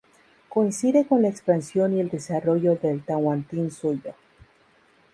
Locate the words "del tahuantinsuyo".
2.75-4.15